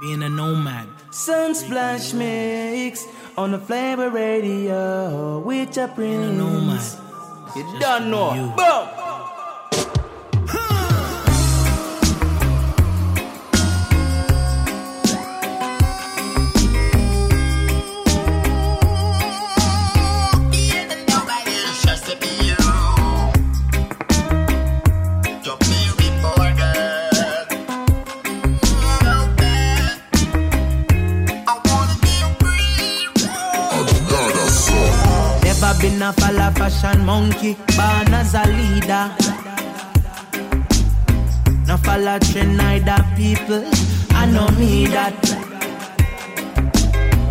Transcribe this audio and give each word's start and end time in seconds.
Being 0.00 0.22
a 0.22 0.28
nomad. 0.28 0.88
Sunsplash 1.10 2.14
mix 2.14 3.04
on 3.36 3.50
the 3.50 3.58
flavor 3.58 4.10
radio 4.10 5.40
with 5.40 5.76
your 5.76 5.88
prince. 5.88 6.20
Being 6.20 6.22
a 6.22 6.32
nomad. 6.32 6.82
You 7.56 7.80
don't 7.80 8.10
know. 8.10 8.54
Boom. 8.56 8.97
A 36.00 36.12
follow 36.12 36.50
fashion 36.52 37.04
monkey, 37.04 37.54
born 37.76 38.14
as 38.14 38.32
a 38.34 38.44
leader. 38.46 39.10
No 41.66 41.76
follow 41.78 42.18
trend 42.20 42.56
neither 42.56 43.04
people, 43.16 43.64
I 44.10 44.26
know 44.26 44.48
me 44.58 44.86
that. 44.86 45.14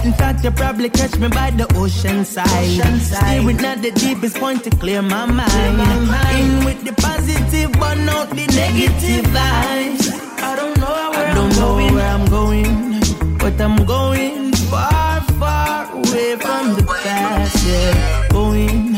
In 0.05 0.13
fact, 0.13 0.43
you 0.43 0.52
probably 0.52 0.90
catch 0.90 1.17
me 1.17 1.27
by 1.30 1.52
the 1.52 1.66
ocean 1.76 2.26
side. 2.26 3.02
Steering 3.02 3.66
at 3.66 3.81
the 3.81 3.91
deepest 3.91 4.38
point 4.38 4.63
to 4.66 4.70
clear 4.70 5.02
my 5.02 5.26
mind. 5.26 5.79
In 6.38 6.65
with 6.65 6.84
the 6.84 6.93
positive, 7.02 7.71
but 7.73 7.98
out 7.98 8.29
the 8.29 8.45
negative 8.48 9.26
vibes. 9.31 10.12
I 10.40 10.55
don't 10.55 10.77
know 10.77 11.12
where, 11.12 11.27
I 11.27 11.34
don't 11.34 11.52
I'm, 11.54 11.59
know 11.59 11.76
going. 11.76 11.95
where 11.95 12.07
I'm 12.07 12.26
going, 12.26 13.38
but 13.38 13.62
I'm 13.62 13.85
going 13.85 14.54
far, 14.70 15.21
far 15.40 15.91
away 15.93 16.35
from 16.35 16.73
the 16.76 16.76
past. 16.76 16.76
Yeah, 16.76 16.76
going 18.30 18.96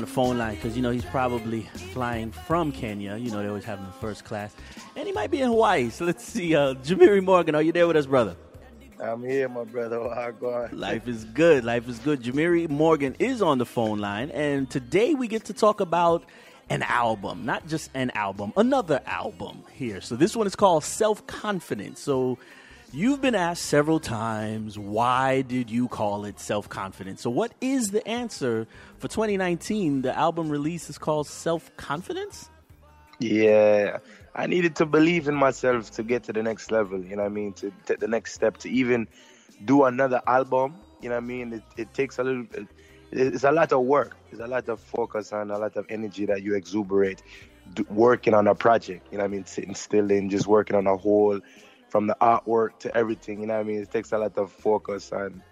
on 0.00 0.06
the 0.06 0.10
phone 0.10 0.38
line 0.38 0.54
because 0.54 0.76
you 0.76 0.82
know 0.82 0.90
he's 0.90 1.04
probably 1.04 1.62
flying 1.92 2.32
from 2.32 2.72
Kenya. 2.72 3.16
You 3.16 3.30
know 3.30 3.42
they 3.42 3.48
always 3.48 3.64
have 3.64 3.78
him 3.78 3.86
in 3.86 3.92
first 3.92 4.24
class, 4.24 4.54
and 4.96 5.06
he 5.06 5.12
might 5.12 5.30
be 5.30 5.42
in 5.42 5.48
Hawaii. 5.48 5.90
So 5.90 6.06
let's 6.06 6.24
see. 6.24 6.54
Uh, 6.54 6.74
Jemere 6.74 7.22
Morgan, 7.22 7.54
are 7.54 7.62
you 7.62 7.72
there 7.72 7.86
with 7.86 7.96
us, 7.96 8.06
brother? 8.06 8.34
I'm 8.98 9.22
here, 9.22 9.48
my 9.48 9.64
brother. 9.64 9.98
How 10.14 10.30
going? 10.30 10.78
Life 10.78 11.06
is 11.06 11.24
good. 11.24 11.64
Life 11.64 11.86
is 11.86 11.98
good. 11.98 12.22
Jemere 12.22 12.68
Morgan 12.68 13.14
is 13.18 13.42
on 13.42 13.58
the 13.58 13.66
phone 13.66 13.98
line, 13.98 14.30
and 14.30 14.70
today 14.70 15.12
we 15.12 15.28
get 15.28 15.44
to 15.46 15.52
talk 15.52 15.80
about 15.80 16.24
an 16.70 16.82
album, 16.84 17.44
not 17.44 17.66
just 17.66 17.90
an 17.92 18.10
album, 18.14 18.54
another 18.56 19.02
album 19.04 19.64
here. 19.74 20.00
So 20.00 20.16
this 20.16 20.34
one 20.34 20.46
is 20.46 20.56
called 20.56 20.82
Self 20.82 21.26
Confidence. 21.26 22.00
So 22.00 22.38
you've 22.92 23.20
been 23.20 23.34
asked 23.34 23.64
several 23.64 24.00
times, 24.00 24.78
why 24.78 25.42
did 25.42 25.70
you 25.70 25.88
call 25.88 26.24
it 26.24 26.40
Self 26.40 26.68
Confidence? 26.68 27.22
So 27.22 27.30
what 27.30 27.52
is 27.60 27.90
the 27.90 28.06
answer 28.06 28.66
for 28.98 29.08
2019? 29.08 30.02
The 30.02 30.16
album 30.16 30.48
release 30.48 30.90
is 30.90 30.98
called 30.98 31.26
Self 31.26 31.74
Confidence. 31.76 32.50
Yeah, 33.18 33.98
I 34.34 34.46
needed 34.46 34.76
to 34.76 34.86
believe 34.86 35.28
in 35.28 35.34
myself 35.34 35.90
to 35.92 36.02
get 36.02 36.24
to 36.24 36.32
the 36.32 36.42
next 36.42 36.70
level. 36.70 37.02
You 37.02 37.16
know 37.16 37.22
what 37.22 37.30
I 37.30 37.34
mean? 37.34 37.52
To 37.54 37.72
take 37.86 38.00
the 38.00 38.08
next 38.08 38.34
step, 38.34 38.56
to 38.58 38.70
even 38.70 39.08
do 39.64 39.84
another 39.84 40.22
album. 40.26 40.76
You 41.00 41.10
know 41.10 41.16
what 41.16 41.24
I 41.24 41.26
mean? 41.26 41.52
It, 41.52 41.62
it 41.76 41.94
takes 41.94 42.18
a 42.18 42.24
little. 42.24 42.46
It, 42.52 42.66
it's 43.12 43.44
a 43.44 43.50
lot 43.52 43.72
of 43.72 43.82
work. 43.82 44.16
It's 44.30 44.40
a 44.40 44.46
lot 44.46 44.68
of 44.68 44.80
focus 44.80 45.32
and 45.32 45.50
a 45.50 45.58
lot 45.58 45.76
of 45.76 45.84
energy 45.88 46.26
that 46.26 46.42
you 46.42 46.54
exuberate 46.54 47.22
working 47.88 48.34
on 48.34 48.46
a 48.46 48.54
project. 48.54 49.06
You 49.10 49.18
know 49.18 49.24
what 49.24 49.30
I 49.30 49.32
mean? 49.32 49.46
Sitting 49.46 49.74
still 49.74 50.10
and 50.10 50.30
just 50.30 50.46
working 50.46 50.76
on 50.76 50.86
a 50.86 50.96
whole, 50.96 51.40
from 51.90 52.06
the 52.06 52.16
artwork 52.20 52.78
to 52.80 52.96
everything. 52.96 53.40
You 53.40 53.48
know 53.48 53.54
what 53.54 53.60
I 53.60 53.64
mean? 53.64 53.82
It 53.82 53.90
takes 53.90 54.12
a 54.12 54.18
lot 54.18 54.38
of 54.38 54.50
focus 54.50 55.12
and 55.12 55.42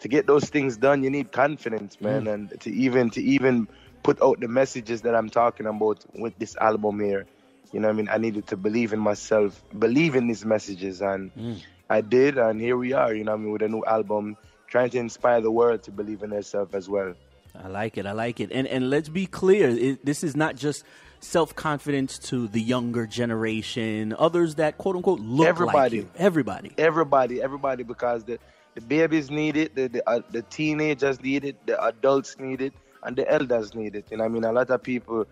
to 0.00 0.08
get 0.08 0.26
those 0.26 0.48
things 0.48 0.76
done, 0.76 1.04
you 1.04 1.10
need 1.10 1.30
confidence, 1.30 2.00
man, 2.00 2.24
mm. 2.24 2.32
and 2.32 2.60
to 2.62 2.70
even 2.70 3.10
to 3.10 3.22
even 3.22 3.68
put 4.02 4.20
out 4.22 4.40
the 4.40 4.48
messages 4.48 5.02
that 5.02 5.14
I'm 5.14 5.28
talking 5.28 5.66
about 5.66 6.04
with 6.14 6.38
this 6.38 6.56
album 6.56 7.00
here. 7.00 7.26
You 7.72 7.80
know 7.80 7.88
what 7.88 7.94
I 7.94 7.96
mean? 7.96 8.08
I 8.10 8.16
needed 8.16 8.46
to 8.48 8.56
believe 8.56 8.92
in 8.92 8.98
myself, 8.98 9.62
believe 9.78 10.16
in 10.16 10.26
these 10.26 10.44
messages, 10.44 11.02
and 11.02 11.32
mm. 11.34 11.62
I 11.88 12.00
did, 12.00 12.38
and 12.38 12.60
here 12.60 12.76
we 12.76 12.92
are. 12.94 13.14
You 13.14 13.24
know 13.24 13.32
what 13.32 13.40
I 13.40 13.42
mean? 13.42 13.52
With 13.52 13.62
a 13.62 13.68
new 13.68 13.84
album, 13.84 14.36
trying 14.66 14.90
to 14.90 14.98
inspire 14.98 15.40
the 15.40 15.50
world 15.50 15.82
to 15.84 15.90
believe 15.90 16.22
in 16.22 16.30
themselves 16.30 16.74
as 16.74 16.88
well. 16.88 17.14
I 17.54 17.68
like 17.68 17.98
it. 17.98 18.06
I 18.06 18.12
like 18.12 18.40
it. 18.40 18.50
And 18.52 18.66
and 18.66 18.90
let's 18.90 19.08
be 19.08 19.26
clear, 19.26 19.68
it, 19.68 20.04
this 20.04 20.24
is 20.24 20.34
not 20.34 20.56
just 20.56 20.84
self 21.20 21.54
confidence 21.54 22.18
to 22.18 22.48
the 22.48 22.60
younger 22.60 23.06
generation, 23.06 24.14
others 24.18 24.56
that 24.56 24.78
quote 24.78 24.96
unquote 24.96 25.20
look 25.20 25.46
Everybody. 25.48 25.78
like 25.78 25.92
you. 25.92 26.08
Everybody. 26.16 26.72
Everybody, 26.78 27.42
everybody, 27.42 27.82
because 27.82 28.24
the 28.24 28.38
the 28.74 28.80
babies 28.80 29.30
need 29.30 29.56
it, 29.56 29.74
the 29.74 29.88
the, 29.88 30.08
uh, 30.08 30.20
the 30.30 30.42
teenagers 30.42 31.20
need 31.22 31.44
it, 31.44 31.66
the 31.66 31.82
adults 31.84 32.38
need 32.38 32.60
it, 32.60 32.72
and 33.02 33.16
the 33.16 33.30
elders 33.30 33.74
need 33.74 33.96
it. 33.96 34.06
You 34.10 34.16
know, 34.18 34.24
what 34.24 34.30
I 34.30 34.32
mean, 34.32 34.44
a 34.44 34.52
lot 34.52 34.70
of 34.70 34.82
people 34.82 35.26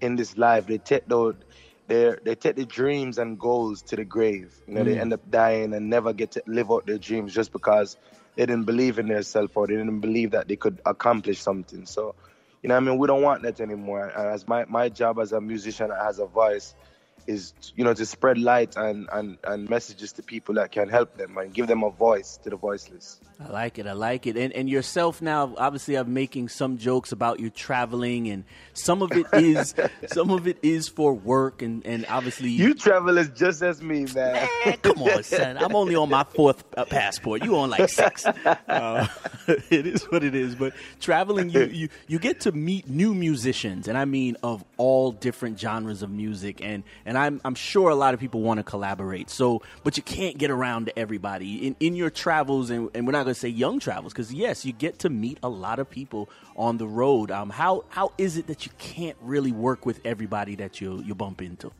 in 0.00 0.16
this 0.16 0.36
life 0.36 0.66
they 0.66 0.78
take 0.78 1.06
those. 1.06 1.34
They 1.86 2.14
they 2.24 2.34
take 2.34 2.56
the 2.56 2.64
dreams 2.64 3.18
and 3.18 3.38
goals 3.38 3.82
to 3.82 3.96
the 3.96 4.04
grave. 4.06 4.54
You 4.66 4.74
know, 4.74 4.84
they 4.84 4.94
Mm. 4.94 5.00
end 5.00 5.12
up 5.12 5.30
dying 5.30 5.74
and 5.74 5.90
never 5.90 6.14
get 6.14 6.30
to 6.32 6.42
live 6.46 6.70
out 6.70 6.86
their 6.86 6.96
dreams 6.96 7.34
just 7.34 7.52
because 7.52 7.98
they 8.36 8.46
didn't 8.46 8.64
believe 8.64 8.98
in 8.98 9.08
themselves 9.08 9.52
or 9.54 9.66
they 9.66 9.74
didn't 9.76 10.00
believe 10.00 10.30
that 10.30 10.48
they 10.48 10.56
could 10.56 10.80
accomplish 10.86 11.40
something. 11.40 11.84
So, 11.84 12.14
you 12.64 12.68
know, 12.68 12.78
I 12.78 12.80
mean, 12.80 12.96
we 12.96 13.06
don't 13.06 13.20
want 13.20 13.42
that 13.42 13.60
anymore. 13.60 14.10
And 14.16 14.26
as 14.26 14.48
my 14.48 14.64
my 14.70 14.88
job 14.88 15.18
as 15.18 15.32
a 15.32 15.40
musician, 15.40 15.92
as 15.92 16.18
a 16.18 16.24
voice, 16.24 16.74
is 17.26 17.54
you 17.76 17.84
know 17.84 17.94
to 17.94 18.06
spread 18.06 18.38
light 18.38 18.76
and, 18.76 19.08
and, 19.12 19.38
and 19.44 19.68
messages 19.68 20.12
to 20.12 20.22
people 20.22 20.54
that 20.56 20.72
can 20.72 20.88
help 20.88 21.16
them 21.16 21.36
and 21.38 21.52
give 21.52 21.66
them 21.66 21.82
a 21.82 21.90
voice 21.90 22.38
to 22.42 22.50
the 22.50 22.56
voiceless. 22.56 23.20
I 23.40 23.50
like 23.50 23.78
it. 23.78 23.86
I 23.86 23.92
like 23.92 24.26
it. 24.26 24.36
And 24.36 24.52
and 24.52 24.68
yourself 24.68 25.20
now, 25.20 25.54
obviously, 25.58 25.96
I'm 25.96 26.14
making 26.14 26.48
some 26.48 26.78
jokes 26.78 27.10
about 27.10 27.40
you 27.40 27.50
traveling, 27.50 28.28
and 28.28 28.44
some 28.74 29.02
of 29.02 29.10
it 29.12 29.26
is 29.32 29.74
some 30.06 30.30
of 30.30 30.46
it 30.46 30.58
is 30.62 30.88
for 30.88 31.12
work, 31.14 31.60
and 31.60 31.84
and 31.84 32.06
obviously 32.08 32.50
You 32.50 32.74
travel 32.74 33.18
as 33.18 33.28
just 33.30 33.62
as 33.62 33.82
me, 33.82 34.06
man. 34.14 34.48
Man, 34.64 34.76
come 34.78 35.02
on, 35.02 35.22
son. 35.24 35.58
I'm 35.58 35.74
only 35.74 35.96
on 35.96 36.08
my 36.10 36.24
fourth 36.24 36.64
uh, 36.76 36.84
passport. 36.84 37.44
You 37.44 37.56
on 37.56 37.70
like 37.70 37.88
six. 37.88 38.24
Uh, 38.68 39.06
it 39.70 39.86
is 39.86 40.02
what 40.04 40.24
it 40.24 40.34
is. 40.34 40.54
But 40.54 40.74
traveling, 41.00 41.50
you, 41.50 41.64
you 41.64 41.88
you 42.06 42.18
get 42.18 42.40
to 42.40 42.52
meet 42.52 42.88
new 42.88 43.14
musicians, 43.14 43.88
and 43.88 43.96
I 43.96 44.04
mean 44.04 44.36
of 44.42 44.64
all 44.76 45.12
different 45.12 45.58
genres 45.58 46.02
of 46.02 46.10
music. 46.10 46.62
And 46.62 46.84
and 47.04 47.13
I'm 47.16 47.40
I'm 47.44 47.54
sure 47.54 47.90
a 47.90 47.94
lot 47.94 48.14
of 48.14 48.20
people 48.20 48.40
want 48.40 48.58
to 48.58 48.64
collaborate. 48.64 49.30
So, 49.30 49.62
but 49.82 49.96
you 49.96 50.02
can't 50.02 50.38
get 50.38 50.50
around 50.50 50.86
to 50.86 50.98
everybody 50.98 51.66
in 51.66 51.76
in 51.80 51.96
your 51.96 52.10
travels, 52.10 52.70
and, 52.70 52.90
and 52.94 53.06
we're 53.06 53.12
not 53.12 53.24
going 53.24 53.34
to 53.34 53.40
say 53.40 53.48
young 53.48 53.78
travels 53.80 54.12
because 54.12 54.32
yes, 54.32 54.64
you 54.64 54.72
get 54.72 55.00
to 55.00 55.10
meet 55.10 55.38
a 55.42 55.48
lot 55.48 55.78
of 55.78 55.90
people 55.90 56.28
on 56.56 56.78
the 56.78 56.86
road. 56.86 57.30
Um, 57.30 57.50
how 57.50 57.84
how 57.88 58.12
is 58.18 58.36
it 58.36 58.46
that 58.46 58.66
you 58.66 58.72
can't 58.78 59.16
really 59.20 59.52
work 59.52 59.86
with 59.86 60.00
everybody 60.04 60.54
that 60.56 60.80
you 60.80 61.02
you 61.04 61.14
bump 61.14 61.42
into? 61.42 61.72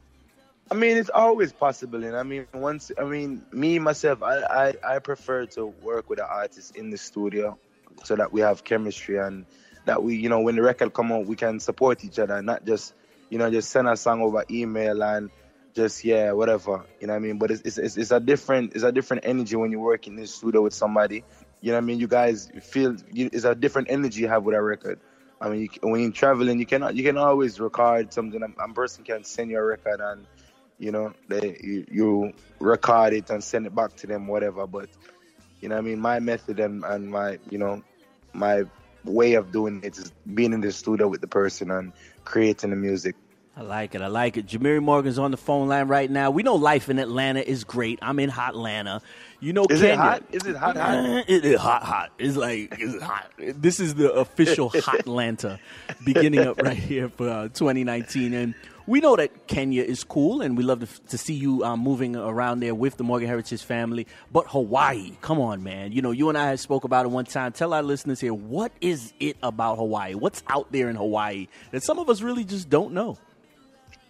I 0.71 0.75
mean, 0.75 0.97
it's 0.97 1.11
always 1.11 1.53
possible, 1.53 2.03
and 2.05 2.17
I 2.17 2.23
mean, 2.23 2.47
once 2.55 2.91
I 2.99 3.05
mean, 3.05 3.45
me 3.53 3.79
myself, 3.79 4.23
I, 4.23 4.39
I 4.39 4.95
I 4.95 4.99
prefer 4.99 5.47
to 5.47 5.67
work 5.67 6.09
with 6.09 6.19
an 6.19 6.27
artist 6.29 6.75
in 6.77 6.91
the 6.91 6.97
studio, 6.97 7.59
so 8.03 8.17
that 8.17 8.33
we 8.33 8.41
have 8.41 8.65
chemistry 8.65 9.19
and 9.19 9.45
that 9.85 10.03
we, 10.03 10.17
you 10.17 10.31
know, 10.31 10.41
when 10.41 10.57
the 10.57 10.63
record 10.63 10.95
come 10.95 11.13
out, 11.13 11.27
we 11.27 11.37
can 11.37 11.61
support 11.61 12.03
each 12.05 12.19
other, 12.19 12.37
and 12.37 12.47
not 12.47 12.65
just, 12.65 12.95
you 13.31 13.39
know, 13.39 13.51
just 13.51 13.71
send 13.71 13.89
a 13.89 13.97
song 13.97 14.23
over 14.23 14.45
email 14.51 15.03
and 15.03 15.31
just 15.75 16.05
yeah, 16.05 16.33
whatever, 16.33 16.85
you 17.01 17.07
know 17.07 17.15
what 17.15 17.17
I 17.17 17.21
mean. 17.21 17.39
But 17.39 17.51
it's 17.51 17.79
it's 17.79 17.97
it's, 17.97 18.11
a 18.11 18.21
different 18.21 18.75
it's 18.75 18.85
a 18.85 18.93
different 18.93 19.25
energy 19.27 19.57
when 19.57 19.73
you 19.73 19.81
work 19.81 20.07
in 20.07 20.17
the 20.17 20.27
studio 20.27 20.63
with 20.63 20.75
somebody. 20.75 21.25
You 21.61 21.73
know 21.73 21.79
what 21.79 21.85
I 21.85 21.87
mean? 21.87 21.99
You 21.99 22.09
guys 22.09 22.51
feel 22.63 22.97
you, 23.13 23.31
it's 23.33 23.45
a 23.45 23.55
different 23.55 23.91
energy 23.91 24.23
you 24.23 24.29
have 24.29 24.45
with 24.45 24.55
a 24.55 24.63
record. 24.63 25.01
I 25.41 25.49
mean, 25.49 25.63
you, 25.63 25.69
when 25.89 26.01
you're 26.01 26.13
traveling, 26.13 26.61
you 26.61 26.67
cannot 26.67 26.95
you 26.95 27.03
can 27.03 27.17
always 27.17 27.59
record 27.59 28.13
something. 28.13 28.41
A 28.43 28.73
person 28.73 29.05
can 29.05 29.25
send 29.25 29.51
you 29.51 29.59
a 29.59 29.65
record 29.65 30.01
and 30.01 30.27
you 30.79 30.93
know 30.93 31.13
they 31.29 31.57
you, 31.63 31.87
you 31.91 32.33
record 32.59 33.13
it 33.13 33.31
and 33.31 33.43
send 33.43 33.67
it 33.67 33.75
back 33.75 33.95
to 33.97 34.07
them 34.07 34.27
whatever 34.27 34.67
but 34.67 34.89
you 35.61 35.69
know 35.69 35.77
what 35.77 35.81
i 35.81 35.85
mean 35.85 36.01
my 36.01 36.19
method 36.19 36.61
and, 36.61 36.85
and 36.85 37.11
my 37.11 37.39
you 37.51 37.59
know 37.59 37.83
my 38.33 38.65
way 39.05 39.35
of 39.35 39.53
doing 39.53 39.81
it 39.85 39.99
is 39.99 40.13
being 40.33 40.53
in 40.53 40.61
the 40.61 40.73
studio 40.73 41.09
with 41.09 41.21
the 41.21 41.29
person 41.29 41.71
and 41.71 41.93
creating 42.25 42.71
the 42.71 42.77
music 42.77 43.17
I 43.57 43.63
like 43.63 43.95
it. 43.95 44.03
I 44.03 44.09
like 44.09 44.37
it. 44.37 44.47
Jemere 44.47 44.83
Morgan's 44.83 45.19
on 45.19 45.31
the 45.31 45.37
phone 45.37 45.69
line 45.69 45.87
right 45.87 46.11
now. 46.11 46.33
We 46.33 46.43
know 46.43 46.57
life 46.57 46.89
in 46.89 46.99
Atlanta 46.99 47.41
is 47.41 47.63
great. 47.63 48.01
I'm 48.03 48.19
in 48.19 48.29
hot 48.29 48.55
Atlanta. 48.55 49.01
You 49.39 49.53
know, 49.53 49.67
is 49.71 49.81
Kenya, 49.81 49.93
it 49.93 49.97
hot? 49.97 50.25
Is 50.33 50.47
it 50.47 50.57
hot? 50.57 50.77
hot? 50.77 51.25
It 51.29 51.45
is 51.45 51.61
hot, 51.61 51.85
hot. 51.85 52.13
It's 52.19 52.37
like 52.37 52.75
it's 52.79 53.01
hot. 53.01 53.31
This 53.39 53.79
is 53.79 53.95
the 53.95 54.13
official 54.13 54.71
hot 54.81 55.01
Atlanta, 55.01 55.61
beginning 56.05 56.41
up 56.41 56.61
right 56.61 56.77
here 56.77 57.09
for 57.09 57.29
uh, 57.29 57.49
2019, 57.49 58.35
and 58.35 58.55
we 58.87 59.01
know 59.01 59.15
that 59.17 59.47
Kenya 59.47 59.83
is 59.83 60.03
cool, 60.03 60.43
and 60.43 60.57
we 60.57 60.65
love 60.65 60.81
to, 60.81 61.03
to 61.11 61.17
see 61.17 61.35
you 61.35 61.65
um, 61.65 61.79
moving 61.81 62.17
around 62.17 62.61
there 62.61 62.75
with 62.75 62.97
the 62.97 63.05
Morgan 63.05 63.29
Heritage 63.29 63.63
family. 63.63 64.07
But 64.33 64.47
Hawaii, 64.49 65.13
come 65.21 65.41
on, 65.41 65.63
man. 65.63 65.93
You 65.93 66.03
know, 66.03 66.11
you 66.11 66.29
and 66.29 66.37
I 66.37 66.57
spoke 66.57 66.85
about 66.85 67.07
it 67.07 67.11
one 67.11 67.25
time. 67.25 67.53
Tell 67.53 67.73
our 67.73 67.83
listeners 67.83 68.21
here, 68.21 68.35
what 68.35 68.73
is 68.81 69.13
it 69.21 69.37
about 69.43 69.77
Hawaii? 69.77 70.15
What's 70.15 70.43
out 70.49 70.73
there 70.73 70.91
in 70.91 70.97
Hawaii 70.97 71.47
that 71.71 71.85
some 71.85 71.99
of 71.99 72.11
us 72.11 72.21
really 72.21 72.45
just 72.45 72.69
don't 72.69 72.93
know? 72.93 73.17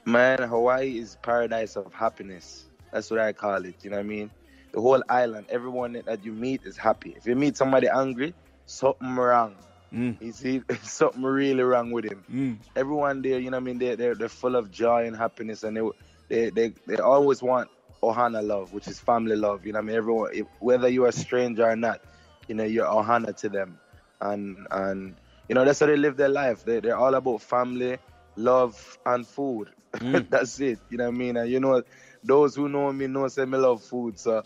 Man, 0.06 0.42
Hawaii 0.42 0.98
is 0.98 1.16
paradise 1.22 1.76
of 1.76 1.92
happiness. 1.94 2.64
That's 2.92 3.10
what 3.10 3.20
I 3.20 3.32
call 3.32 3.64
it. 3.64 3.76
You 3.82 3.90
know 3.90 3.96
what 3.96 4.04
I 4.04 4.08
mean? 4.08 4.30
The 4.72 4.80
whole 4.80 5.02
island, 5.08 5.46
everyone 5.48 5.92
that 6.04 6.24
you 6.24 6.32
meet 6.32 6.62
is 6.64 6.76
happy. 6.76 7.14
If 7.16 7.26
you 7.26 7.34
meet 7.36 7.56
somebody 7.56 7.88
angry, 7.88 8.34
something 8.66 9.14
wrong. 9.16 9.54
Mm. 9.92 10.20
You 10.20 10.32
see, 10.32 10.62
something 10.82 11.22
really 11.22 11.62
wrong 11.62 11.90
with 11.90 12.04
him. 12.04 12.24
Mm. 12.30 12.56
Everyone 12.76 13.22
there, 13.22 13.38
you 13.38 13.50
know 13.50 13.56
what 13.56 13.62
I 13.62 13.64
mean? 13.64 13.78
They're, 13.78 13.96
they're, 13.96 14.14
they're 14.14 14.28
full 14.28 14.56
of 14.56 14.70
joy 14.70 15.06
and 15.06 15.16
happiness, 15.16 15.62
and 15.62 15.76
they, 15.76 15.82
they, 16.28 16.50
they, 16.50 16.74
they 16.86 16.96
always 16.96 17.42
want 17.42 17.70
Ohana 18.02 18.46
love, 18.46 18.72
which 18.72 18.88
is 18.88 18.98
family 19.00 19.36
love. 19.36 19.64
You 19.64 19.72
know 19.72 19.78
what 19.78 19.84
I 19.84 19.86
mean? 19.86 19.96
Everyone, 19.96 20.30
if, 20.34 20.46
whether 20.58 20.88
you're 20.88 21.08
a 21.08 21.12
stranger 21.12 21.64
or 21.64 21.76
not, 21.76 22.00
you 22.48 22.54
know, 22.54 22.64
you're 22.64 22.86
Ohana 22.86 23.34
to 23.38 23.48
them. 23.48 23.78
And, 24.20 24.66
and 24.70 25.14
you 25.48 25.54
know, 25.54 25.64
that's 25.64 25.80
how 25.80 25.86
they 25.86 25.96
live 25.96 26.16
their 26.16 26.28
life. 26.28 26.64
They, 26.64 26.80
they're 26.80 26.96
all 26.96 27.14
about 27.14 27.42
family, 27.42 27.98
love, 28.36 28.98
and 29.06 29.26
food. 29.26 29.70
Mm. 30.00 30.26
that's 30.30 30.60
it. 30.60 30.80
You 30.90 30.98
know 30.98 31.04
what 31.04 31.14
I 31.14 31.18
mean? 31.18 31.36
And 31.36 31.50
you 31.50 31.60
know, 31.60 31.82
those 32.22 32.54
who 32.54 32.68
know 32.68 32.92
me 32.92 33.06
know 33.06 33.28
say 33.28 33.44
me 33.44 33.58
love 33.58 33.82
food. 33.82 34.18
So 34.18 34.42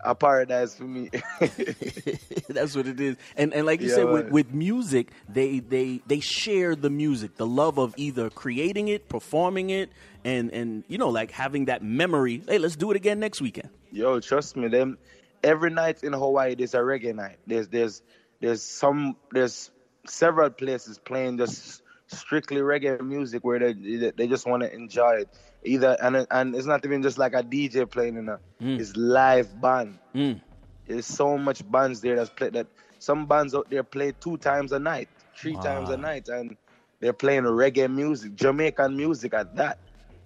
a 0.00 0.14
paradise 0.14 0.74
for 0.74 0.84
me. 0.84 1.10
That's 2.48 2.74
what 2.76 2.86
it 2.86 3.00
is. 3.00 3.16
And 3.36 3.52
and 3.54 3.66
like 3.66 3.82
you 3.82 3.88
yeah, 3.88 3.94
said, 3.94 4.08
with, 4.08 4.28
with 4.28 4.52
music, 4.52 5.12
they 5.28 5.60
they 5.60 6.00
they 6.06 6.20
share 6.20 6.74
the 6.74 6.90
music, 6.90 7.36
the 7.36 7.46
love 7.46 7.78
of 7.78 7.94
either 7.96 8.30
creating 8.30 8.88
it, 8.88 9.08
performing 9.08 9.70
it, 9.70 9.90
and 10.24 10.50
and 10.52 10.84
you 10.88 10.98
know 10.98 11.08
like 11.08 11.30
having 11.30 11.66
that 11.66 11.82
memory. 11.82 12.42
Hey, 12.46 12.58
let's 12.58 12.76
do 12.76 12.90
it 12.90 12.96
again 12.96 13.20
next 13.20 13.40
weekend. 13.40 13.70
Yo, 13.90 14.20
trust 14.20 14.56
me, 14.56 14.68
them 14.68 14.98
every 15.42 15.70
night 15.70 16.02
in 16.02 16.12
Hawaii 16.12 16.54
there's 16.54 16.74
a 16.74 16.78
reggae 16.78 17.14
night. 17.14 17.38
There's 17.46 17.68
there's 17.68 18.02
there's 18.40 18.62
some 18.62 19.16
there's 19.32 19.70
several 20.06 20.50
places 20.50 20.98
playing 20.98 21.38
just 21.38 21.82
strictly 22.12 22.58
reggae 22.58 23.00
music 23.00 23.44
where 23.44 23.58
they 23.58 24.12
they 24.16 24.26
just 24.26 24.46
want 24.46 24.62
to 24.62 24.72
enjoy 24.72 25.12
it 25.22 25.28
either 25.64 25.96
and 26.02 26.26
and 26.30 26.54
it's 26.54 26.66
not 26.66 26.84
even 26.84 27.02
just 27.02 27.18
like 27.18 27.34
a 27.34 27.42
DJ 27.42 27.88
playing 27.88 28.16
in 28.16 28.28
a 28.28 28.38
mm. 28.60 28.78
it's 28.78 28.96
live 28.96 29.60
band. 29.60 29.98
Mm. 30.14 30.40
There's 30.86 31.06
so 31.06 31.38
much 31.38 31.68
bands 31.70 32.00
there 32.00 32.16
that's 32.16 32.30
play 32.30 32.50
that 32.50 32.66
some 32.98 33.26
bands 33.26 33.54
out 33.54 33.68
there 33.70 33.82
play 33.82 34.12
two 34.20 34.36
times 34.36 34.72
a 34.72 34.78
night, 34.78 35.08
three 35.36 35.54
wow. 35.54 35.62
times 35.62 35.90
a 35.90 35.96
night, 35.96 36.28
and 36.28 36.56
they're 37.00 37.12
playing 37.12 37.42
reggae 37.42 37.92
music, 37.92 38.36
Jamaican 38.36 38.96
music 38.96 39.34
at 39.34 39.56
that. 39.56 39.78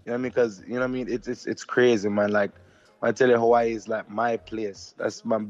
You 0.04 0.12
know 0.12 0.12
what 0.12 0.14
I 0.14 0.16
mean? 0.18 0.30
Because 0.30 0.62
you 0.66 0.74
know 0.74 0.80
what 0.80 0.84
I 0.84 0.88
mean. 0.88 1.06
It's 1.08 1.26
it's 1.26 1.46
it's 1.46 1.64
crazy, 1.64 2.08
man. 2.08 2.32
Like 2.32 2.50
I 3.02 3.12
tell 3.12 3.28
you, 3.28 3.38
Hawaii 3.38 3.72
is 3.72 3.88
like 3.88 4.10
my 4.10 4.36
place. 4.36 4.94
That's 4.98 5.24
my 5.24 5.40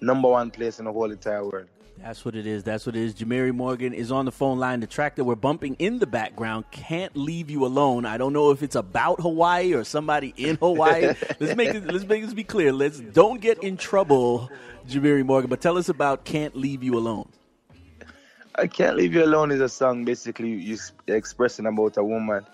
number 0.00 0.28
one 0.28 0.50
place 0.50 0.78
in 0.78 0.86
the 0.86 0.92
whole 0.92 1.10
entire 1.10 1.44
world. 1.44 1.68
That's 2.02 2.24
what 2.24 2.34
it 2.34 2.46
is. 2.46 2.64
That's 2.64 2.86
what 2.86 2.96
it 2.96 3.02
is. 3.02 3.14
Jemere 3.14 3.52
Morgan 3.52 3.92
is 3.92 4.10
on 4.10 4.24
the 4.24 4.32
phone 4.32 4.58
line. 4.58 4.80
The 4.80 4.86
track 4.86 5.16
that 5.16 5.24
we're 5.24 5.34
bumping 5.34 5.76
in 5.78 5.98
the 5.98 6.06
background 6.06 6.64
can't 6.70 7.14
leave 7.14 7.50
you 7.50 7.66
alone. 7.66 8.06
I 8.06 8.16
don't 8.16 8.32
know 8.32 8.50
if 8.52 8.62
it's 8.62 8.74
about 8.74 9.20
Hawaii 9.20 9.74
or 9.74 9.84
somebody 9.84 10.32
in 10.36 10.56
Hawaii. 10.56 11.14
let's 11.40 11.56
make 11.56 11.72
this, 11.72 11.84
let's 11.84 12.06
make 12.06 12.24
this 12.24 12.32
be 12.32 12.44
clear. 12.44 12.72
Let's 12.72 13.00
don't 13.00 13.40
get 13.40 13.62
in 13.62 13.76
trouble, 13.76 14.50
Jemere 14.88 15.24
Morgan. 15.24 15.50
But 15.50 15.60
tell 15.60 15.76
us 15.76 15.90
about 15.90 16.24
"Can't 16.24 16.56
Leave 16.56 16.82
You 16.82 16.96
Alone." 16.96 17.28
I 18.54 18.66
can't 18.66 18.96
leave 18.96 19.14
you 19.14 19.24
alone 19.24 19.52
is 19.52 19.60
a 19.60 19.68
song 19.68 20.04
basically 20.04 20.50
you 20.50 20.76
expressing 21.06 21.66
about 21.66 21.96
a 21.96 22.04
woman 22.04 22.44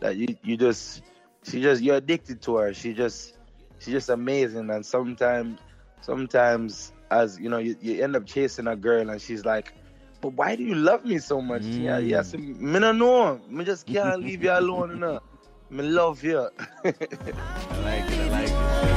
that 0.00 0.16
you 0.16 0.36
you 0.42 0.56
just 0.56 1.02
she 1.42 1.60
just 1.62 1.82
you're 1.82 1.96
addicted 1.96 2.42
to 2.42 2.56
her. 2.56 2.74
She 2.74 2.92
just 2.92 3.38
she's 3.78 3.92
just 3.92 4.10
amazing 4.10 4.70
and 4.70 4.84
sometimes 4.84 5.58
sometimes 6.02 6.92
as 7.12 7.38
you 7.38 7.48
know, 7.48 7.58
you, 7.58 7.76
you 7.80 8.02
end 8.02 8.16
up 8.16 8.26
chasing 8.26 8.66
a 8.66 8.76
girl 8.76 9.10
and 9.10 9.20
she's 9.20 9.44
like, 9.44 9.72
but 10.20 10.32
why 10.34 10.56
do 10.56 10.62
you 10.62 10.74
love 10.74 11.04
me 11.04 11.18
so 11.18 11.40
much? 11.42 11.62
Mm. 11.62 12.08
Yeah, 12.08 12.22
So 12.22 12.38
me 12.38 12.78
no 12.78 12.92
know. 12.92 13.40
Me 13.48 13.64
just 13.64 13.86
can't 13.94 14.22
leave 14.22 14.42
you 14.42 14.52
alone 14.52 14.92
enough. 14.92 15.22
Me 15.70 15.82
love 15.82 16.22
you. 16.22 16.48
I 16.84 16.88
like 16.88 18.10
it. 18.10 18.18
I 18.18 18.28
like 18.28 18.86
it. 18.86 18.91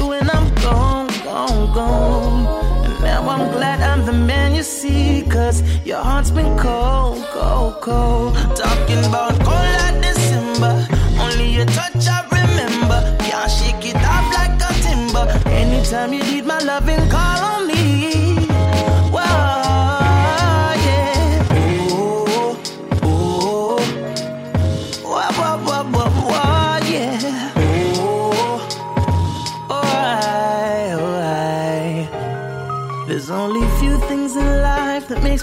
When 0.00 0.28
I'm 0.30 0.54
gone, 0.56 1.08
gone, 1.24 1.74
gone. 1.74 2.46
And 2.84 3.00
now 3.02 3.28
I'm 3.28 3.50
glad 3.52 3.80
I'm 3.80 4.04
the 4.06 4.12
man 4.12 4.54
you 4.54 4.62
see, 4.62 5.22
cause 5.28 5.62
your 5.84 5.98
heart's 5.98 6.30
been 6.30 6.56
cold, 6.58 7.24
cold, 7.32 7.80
cold. 7.80 8.34
Talking 8.56 9.04
about 9.04 9.34
cold 9.46 9.72
like 9.80 10.00
December, 10.02 10.86
only 11.20 11.48
your 11.50 11.66
touch 11.66 12.06
I 12.08 12.20
remember. 12.30 12.98
Can't 13.20 13.50
shake 13.50 13.84
it 13.90 13.96
off 13.96 14.26
like 14.38 14.56
a 14.68 14.72
timber. 14.82 15.24
Anytime 15.48 16.12
you 16.12 16.22
need 16.22 16.46
my 16.46 16.58
loving, 16.58 17.08
call 17.10 17.44
on 17.44 17.68
me. 17.68 18.21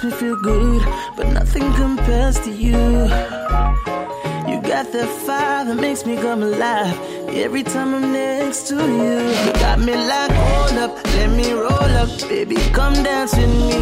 Me 0.10 0.16
feel 0.18 0.36
good, 0.36 0.82
but 1.16 1.28
nothing 1.28 1.74
compares 1.74 2.40
to 2.40 2.52
you. 2.52 2.78
You 4.50 4.62
got 4.62 4.92
that 4.94 5.10
fire 5.26 5.66
that 5.66 5.76
makes 5.76 6.06
me 6.06 6.16
come 6.16 6.42
alive 6.42 6.98
every 7.30 7.64
time 7.64 7.94
I'm 7.94 8.12
next 8.12 8.68
to 8.70 8.76
you. 8.76 9.20
You 9.46 9.54
got 9.54 9.80
me 9.80 9.94
like, 9.96 10.32
hold 10.32 10.78
up, 10.84 11.06
let 11.16 11.30
me 11.30 11.52
roll 11.52 11.92
up, 12.02 12.10
baby, 12.30 12.56
come 12.74 12.94
dance 13.04 13.36
with 13.36 13.50
me. 13.62 13.79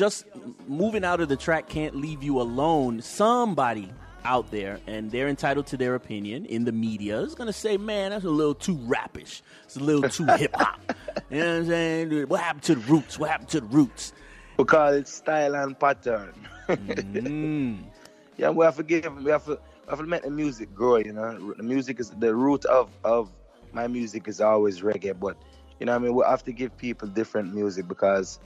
Just 0.00 0.24
moving 0.66 1.04
out 1.04 1.20
of 1.20 1.28
the 1.28 1.36
track 1.36 1.68
can't 1.68 1.94
leave 1.94 2.22
you 2.22 2.40
alone. 2.40 3.02
Somebody 3.02 3.92
out 4.24 4.50
there, 4.50 4.80
and 4.86 5.10
they're 5.10 5.28
entitled 5.28 5.66
to 5.66 5.76
their 5.76 5.94
opinion 5.94 6.46
in 6.46 6.64
the 6.64 6.72
media, 6.72 7.20
is 7.20 7.34
going 7.34 7.48
to 7.48 7.52
say, 7.52 7.76
man, 7.76 8.10
that's 8.10 8.24
a 8.24 8.30
little 8.30 8.54
too 8.54 8.76
rapish. 8.76 9.42
It's 9.64 9.76
a 9.76 9.80
little 9.80 10.08
too 10.08 10.24
hip 10.38 10.56
hop. 10.56 10.80
You 11.28 11.40
know 11.40 11.46
what 11.46 11.56
I'm 11.56 11.66
saying? 11.66 12.28
What 12.28 12.40
happened 12.40 12.62
to 12.62 12.76
the 12.76 12.80
roots? 12.80 13.18
What 13.18 13.28
happened 13.28 13.50
to 13.50 13.60
the 13.60 13.66
roots? 13.66 14.14
Because 14.56 14.96
it's 14.96 15.12
style 15.12 15.54
and 15.54 15.78
pattern. 15.78 16.32
mm. 16.66 17.78
Yeah, 18.38 18.48
we 18.48 18.64
have 18.64 18.76
to 18.76 18.82
give, 18.82 19.22
we 19.22 19.30
have 19.30 19.44
to, 19.44 19.50
we 19.50 19.90
have 19.90 19.98
to 19.98 20.06
make 20.06 20.22
the 20.22 20.30
music 20.30 20.74
grow, 20.74 20.96
you 20.96 21.12
know. 21.12 21.52
The 21.58 21.62
music 21.62 22.00
is 22.00 22.08
the 22.08 22.34
root 22.34 22.64
of, 22.64 22.88
of 23.04 23.30
my 23.72 23.86
music 23.86 24.28
is 24.28 24.40
always 24.40 24.80
reggae, 24.80 25.18
but 25.20 25.36
you 25.78 25.84
know 25.84 25.94
I 25.94 25.98
mean? 25.98 26.14
We 26.14 26.24
have 26.26 26.42
to 26.44 26.52
give 26.52 26.74
people 26.78 27.06
different 27.08 27.54
music 27.54 27.86
because 27.86 28.38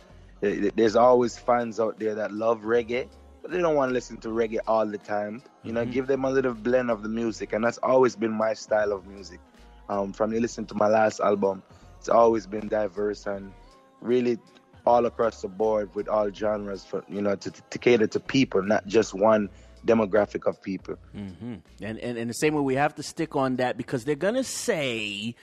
there's 0.75 0.97
always 0.97 1.39
fans 1.39 1.81
out 1.81 1.99
there 1.99 2.15
that 2.15 2.33
love 2.33 2.63
reggae, 2.63 3.09
but 3.43 3.51
they 3.51 3.59
don't 3.59 3.75
want 3.75 3.91
to 3.91 3.95
listen 3.95 4.17
to 4.19 4.29
reggae 4.29 4.59
all 4.67 4.87
the 4.87 4.99
time. 4.99 5.43
You 5.63 5.73
know, 5.73 5.83
mm-hmm. 5.83 5.93
give 5.93 6.07
them 6.07 6.25
a 6.25 6.31
little 6.31 6.55
blend 6.55 6.91
of 6.91 7.03
the 7.03 7.09
music, 7.09 7.53
and 7.53 7.65
that's 7.65 7.79
always 7.79 8.17
been 8.17 8.33
my 8.33 8.55
style 8.55 8.93
of 8.93 9.07
music. 9.07 9.41
Um, 9.89 10.13
from 10.13 10.33
you 10.33 10.41
listen 10.41 10.65
to 10.67 10.75
my 10.75 10.89
last 10.89 11.21
album, 11.21 11.63
it's 11.99 12.09
always 12.09 12.47
been 12.47 12.69
diverse 12.69 13.27
and 13.27 13.53
really 14.01 14.39
all 14.87 15.07
across 15.07 15.41
the 15.43 15.49
board 15.49 15.95
with 15.95 16.09
all 16.09 16.31
genres 16.31 16.85
for 16.85 17.05
you 17.09 17.23
know 17.23 17.35
to, 17.37 17.51
to 17.51 17.79
cater 17.79 18.07
to 18.07 18.21
people, 18.21 18.63
not 18.63 18.87
just 18.87 19.15
one 19.15 19.49
demographic 19.87 20.47
of 20.47 20.61
people. 20.63 20.97
Mm-hmm. 21.17 21.55
And, 21.83 21.99
and 21.99 22.19
and 22.19 22.31
the 22.31 22.35
same 22.35 22.55
way 22.55 22.63
we 22.63 22.75
have 22.75 22.95
to 22.97 23.03
stick 23.03 23.37
on 23.37 23.57
that 23.57 23.77
because 23.77 24.05
they're 24.05 24.15
gonna 24.15 24.45
say 24.45 25.35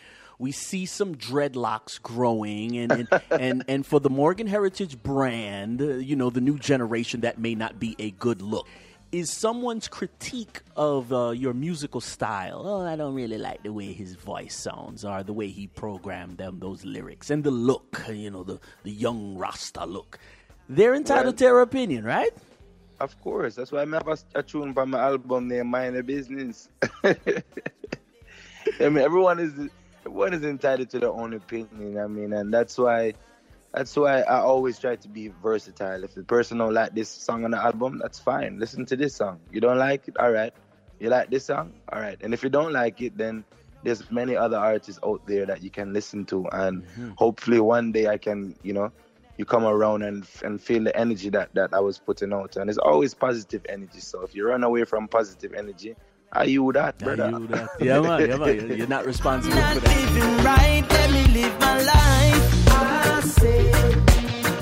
we 0.42 0.52
see 0.52 0.88
some 0.88 1.16
dreadlocks 1.16 2.02
growing, 2.02 2.76
and 2.78 2.92
and, 2.92 3.08
and, 3.32 3.64
and 3.68 3.86
for 3.86 4.00
the 4.00 4.10
Morgan 4.10 4.48
Heritage 4.48 5.02
brand, 5.02 5.82
uh, 5.82 5.86
you 5.98 6.16
know, 6.16 6.32
the 6.32 6.42
new 6.42 6.58
generation, 6.58 7.22
that 7.22 7.38
may 7.38 7.54
not 7.54 7.80
be 7.80 7.96
a 8.00 8.10
good 8.12 8.42
look. 8.42 8.68
Is 9.12 9.30
someone's 9.30 9.88
critique 9.88 10.62
of 10.76 11.14
uh, 11.14 11.32
your 11.32 11.54
musical 11.54 12.02
style? 12.02 12.64
Oh, 12.66 12.82
I 12.82 12.96
don't 12.96 13.14
really 13.14 13.38
like 13.38 13.62
the 13.62 13.72
way 13.72 13.94
his 13.94 14.16
voice 14.16 14.56
sounds, 14.56 15.06
or 15.06 15.22
the 15.22 15.34
way 15.34 15.50
he 15.50 15.68
programmed 15.68 16.40
them 16.40 16.60
those 16.60 16.84
lyrics, 16.84 17.30
and 17.30 17.44
the 17.44 17.52
look, 17.52 18.02
you 18.10 18.32
know, 18.32 18.44
the 18.44 18.60
the 18.84 18.92
young 18.92 19.38
Rasta 19.38 19.86
look. 19.86 20.18
They're 20.68 20.96
entitled 20.96 21.26
well, 21.26 21.34
to 21.34 21.44
their 21.44 21.62
opinion, 21.62 22.04
right? 22.04 22.34
Of 23.00 23.20
course. 23.22 23.56
That's 23.56 23.72
why 23.72 23.82
I 23.84 23.86
have 23.90 24.08
a, 24.08 24.18
a 24.36 24.42
tune 24.42 24.74
for 24.74 24.86
my 24.86 25.00
album 25.00 25.50
named 25.50 25.70
Mind 25.70 25.96
the 25.96 26.04
Business. 26.04 26.70
I 27.04 27.16
mean, 28.80 29.00
everyone 29.00 29.40
is 29.40 29.70
everyone 30.22 30.40
is 30.40 30.48
entitled 30.48 30.90
to 30.92 31.00
their 31.00 31.12
own 31.12 31.34
opinion. 31.34 31.98
I 31.98 32.08
mean, 32.08 32.34
and 32.34 32.54
that's 32.54 32.78
why 32.78 33.14
that's 33.74 33.96
why 33.96 34.22
I 34.22 34.40
always 34.40 34.78
try 34.78 34.96
to 34.96 35.08
be 35.08 35.30
versatile. 35.42 36.04
If 36.04 36.14
the 36.14 36.24
person 36.24 36.58
don't 36.58 36.74
like 36.74 36.94
this 36.94 37.10
song 37.10 37.46
on 37.46 37.52
the 37.52 37.58
album, 37.58 38.00
that's 38.00 38.20
fine. 38.20 38.60
Listen 38.60 38.86
to 38.88 38.96
this 38.96 39.16
song. 39.16 39.40
You 39.52 39.62
don't 39.62 39.78
like 39.78 40.08
it, 40.08 40.18
all 40.18 40.32
right. 40.32 40.54
You 41.00 41.10
like 41.10 41.30
this 41.30 41.46
song, 41.46 41.74
all 41.92 42.00
right. 42.00 42.18
And 42.22 42.34
if 42.34 42.44
you 42.44 42.50
don't 42.50 42.74
like 42.74 43.02
it, 43.02 43.18
then 43.18 43.44
there's 43.84 44.12
many 44.12 44.36
other 44.36 44.58
artists 44.58 45.00
out 45.04 45.26
there 45.26 45.46
that 45.48 45.64
you 45.64 45.72
can 45.72 45.94
listen 45.94 46.26
to, 46.26 46.46
and 46.52 46.84
mm-hmm. 46.84 47.12
hopefully 47.18 47.60
one 47.60 47.92
day 47.92 48.08
I 48.08 48.18
can, 48.18 48.56
you 48.62 48.74
know, 48.74 48.92
you 49.38 49.46
come 49.46 49.66
around 49.66 50.04
and 50.04 50.28
and 50.44 50.62
feel 50.62 50.84
the 50.84 50.96
energy 50.96 51.30
that 51.30 51.50
that 51.56 51.74
I 51.74 51.80
was 51.80 51.98
putting 51.98 52.32
out, 52.32 52.58
and 52.58 52.70
it's 52.70 52.78
always 52.78 53.16
positive 53.16 53.66
energy. 53.68 54.02
So 54.02 54.22
if 54.22 54.36
you 54.36 54.48
run 54.48 54.64
away 54.64 54.84
from 54.84 55.08
positive 55.08 55.54
energy, 55.56 55.96
are 56.32 56.46
you 56.46 56.72
that, 56.72 56.98
brother? 56.98 57.24
Are 57.24 57.32
you 57.32 57.48
that? 57.48 57.70
Yeah, 57.80 58.00
man, 58.02 58.30
yeah, 58.30 58.38
man. 58.38 58.78
You're 58.78 58.88
not 58.88 59.06
responsible 59.06 59.56
not 59.56 59.74
for 59.76 59.80
that. 59.82 60.14
Living 60.14 60.44
right, 60.44 60.86
let 60.90 61.12
me 61.12 61.28
live 61.42 61.60
my 61.60 61.82
life. 61.82 62.68
I 62.70 63.22
say 63.22 63.72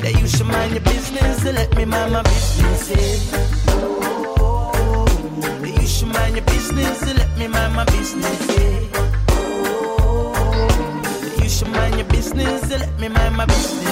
that 0.02 0.20
you 0.20 0.28
should 0.28 0.48
mind 0.48 0.74
your 0.74 0.84
business 0.84 1.46
and 1.46 1.56
let 1.58 1.76
me 1.76 1.86
mind 1.86 2.14
my 2.14 2.24
business. 2.24 2.90
Yeah. 2.90 3.68
Oh, 3.70 5.06
that 5.62 5.82
you 5.82 5.88
should 5.88 6.08
mind 6.08 6.36
your 6.36 6.46
business 6.46 7.02
and 7.04 7.18
let 7.20 7.38
me 7.38 7.48
mind 7.48 7.76
my 7.76 7.86
business. 7.86 8.58
Yeah 8.58 8.70
should 11.60 11.68
mind 11.70 11.96
your 11.96 12.08
business 12.08 12.72
and 12.72 12.82
let 12.82 13.00
me 13.00 13.10
mind 13.10 13.36
my 13.36 13.46
business. 13.46 13.89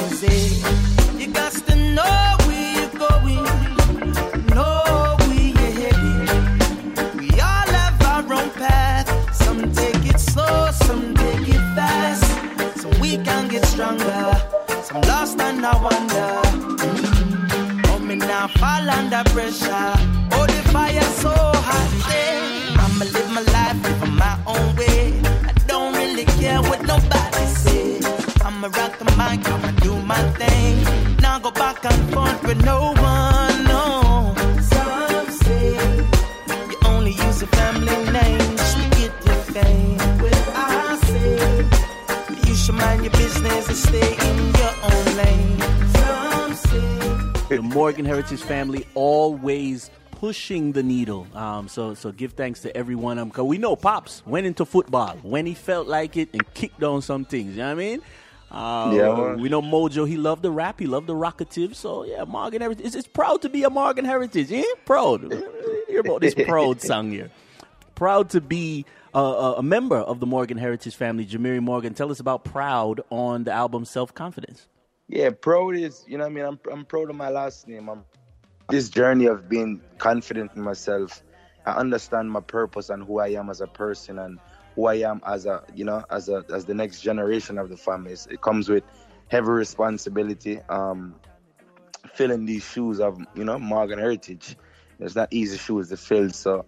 Now 18.38 18.48
fall 18.50 18.88
under 18.88 19.24
pressure. 19.32 19.94
Oh, 20.34 20.46
the 20.46 20.62
fire 20.72 21.02
so 21.24 21.34
hot. 21.34 21.90
Yeah. 22.08 22.84
I'ma 22.84 23.06
live 23.06 23.32
my 23.32 23.42
life, 23.42 23.82
live 23.82 24.12
my 24.14 24.38
own 24.46 24.76
way. 24.76 25.20
I 25.50 25.54
don't 25.66 25.96
really 25.96 26.26
care 26.40 26.62
what 26.62 26.84
nobody 26.84 27.46
says. 27.48 28.06
I'ma 28.46 28.68
rock 28.68 29.00
the 29.00 29.06
mic, 29.18 29.42
I'ma 29.50 29.72
do 29.82 30.00
my 30.04 30.22
thing. 30.38 30.86
Now 31.20 31.40
go 31.40 31.50
back 31.50 31.84
and 31.84 32.14
forth 32.14 32.40
with 32.44 32.64
no 32.64 32.94
Morgan 47.78 48.06
Heritage 48.06 48.42
family 48.42 48.88
always 48.96 49.92
pushing 50.10 50.72
the 50.72 50.82
needle. 50.82 51.28
Um, 51.36 51.68
so 51.68 51.94
so 51.94 52.12
give 52.12 52.34
thanks 52.34 52.64
to 52.64 52.76
everyone. 52.76 53.20
Um, 53.20 53.30
cause 53.30 53.46
we 53.46 53.60
know 53.60 53.76
Pops 53.76 54.26
went 54.26 54.48
into 54.48 54.66
football 54.66 55.16
when 55.22 55.46
he 55.46 55.54
felt 55.54 55.88
like 55.88 56.18
it 56.18 56.30
and 56.34 56.42
kicked 56.56 56.82
on 56.82 57.04
some 57.04 57.24
things. 57.24 57.52
You 57.52 57.58
know 57.58 57.66
what 57.66 57.72
I 57.74 57.76
mean? 57.76 58.02
Uh, 58.50 58.92
yeah, 58.96 59.36
we 59.36 59.48
know 59.48 59.62
Mojo. 59.62 60.08
He 60.08 60.18
loved 60.18 60.42
the 60.42 60.50
rap. 60.50 60.80
He 60.80 60.88
loved 60.88 61.06
the 61.06 61.14
rockative. 61.14 61.76
So 61.76 62.04
yeah, 62.04 62.24
Morgan 62.24 62.64
Heritage. 62.64 62.84
It's, 62.84 62.96
it's 62.96 63.08
proud 63.08 63.44
to 63.44 63.50
be 63.50 63.64
a 63.64 63.70
Morgan 63.70 64.06
Heritage. 64.06 64.50
Yeah, 64.50 64.64
proud. 64.84 65.32
Hear 65.88 66.00
about 66.00 66.22
this 66.22 66.34
proud 66.34 66.82
song 66.82 67.12
here. 67.12 67.30
Proud 67.94 68.32
to 68.32 68.42
be 68.42 68.88
a, 69.14 69.20
a, 69.20 69.62
member 69.62 69.98
of 69.98 70.20
the 70.20 70.26
Morgan 70.26 70.58
Heritage 70.58 70.96
family. 70.96 71.28
Jemere 71.28 71.62
Morgan, 71.62 71.94
tell 71.94 72.10
us 72.10 72.20
about 72.20 72.44
Proud 72.44 73.02
on 73.12 73.44
the 73.44 73.52
album 73.52 73.86
Self 73.86 74.16
Confidence. 74.16 74.66
Yeah, 75.10 75.32
proud 75.32 75.76
is 75.76 76.04
you 76.08 76.18
know 76.18 76.26
I 76.26 76.30
mean 76.30 76.46
I'm 76.46 76.60
I'm 76.72 76.86
proud 76.86 77.10
of 77.10 77.16
my 77.16 77.30
last 77.30 77.68
name. 77.68 77.90
I'm 77.90 78.06
this 78.70 78.90
journey 78.90 79.26
of 79.28 79.50
being 79.50 79.82
confident 80.00 80.52
in 80.56 80.62
myself. 80.62 81.24
I 81.66 81.74
understand 81.74 82.32
my 82.32 82.42
purpose 82.42 82.90
and 82.90 83.04
who 83.04 83.20
I 83.20 83.30
am 83.30 83.50
as 83.50 83.62
a 83.62 83.68
person 83.68 84.20
and 84.20 84.40
who 84.76 84.88
I 84.88 84.96
am 84.96 85.22
as 85.26 85.46
a 85.46 85.64
you 85.74 85.86
know 85.86 86.04
as 86.10 86.30
a 86.30 86.44
as 86.54 86.66
the 86.66 86.74
next 86.74 87.02
generation 87.02 87.58
of 87.58 87.70
the 87.70 87.78
family. 87.78 88.14
It 88.30 88.42
comes 88.42 88.70
with 88.70 88.84
heavy 89.30 89.50
responsibility. 89.50 90.62
Um, 90.70 91.16
filling 92.14 92.46
these 92.46 92.64
shoes 92.64 93.00
of 93.00 93.20
you 93.36 93.44
know 93.44 93.60
Morgan 93.60 94.00
heritage. 94.00 94.58
It's 95.00 95.16
not 95.16 95.30
easy 95.32 95.58
shoes 95.58 95.90
to 95.90 95.98
fill. 95.98 96.30
So, 96.32 96.66